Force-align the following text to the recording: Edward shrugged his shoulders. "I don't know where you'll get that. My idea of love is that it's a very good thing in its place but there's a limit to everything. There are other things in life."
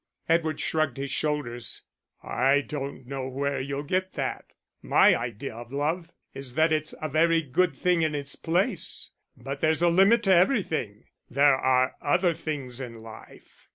Edward 0.27 0.59
shrugged 0.59 0.97
his 0.97 1.11
shoulders. 1.11 1.83
"I 2.23 2.61
don't 2.61 3.05
know 3.05 3.27
where 3.27 3.61
you'll 3.61 3.83
get 3.83 4.13
that. 4.13 4.45
My 4.81 5.15
idea 5.15 5.53
of 5.53 5.71
love 5.71 6.11
is 6.33 6.55
that 6.55 6.71
it's 6.71 6.95
a 7.03 7.07
very 7.07 7.43
good 7.43 7.75
thing 7.75 8.01
in 8.01 8.15
its 8.15 8.35
place 8.35 9.11
but 9.37 9.61
there's 9.61 9.83
a 9.83 9.89
limit 9.89 10.23
to 10.23 10.33
everything. 10.33 11.05
There 11.29 11.55
are 11.55 11.97
other 12.01 12.33
things 12.33 12.81
in 12.81 13.03
life." 13.03 13.67